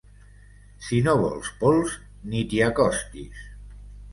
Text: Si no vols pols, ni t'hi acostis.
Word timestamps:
Si 0.85 1.01
no 1.07 1.13
vols 1.19 1.51
pols, 1.61 1.93
ni 2.33 2.43
t'hi 2.55 2.63
acostis. 2.71 3.45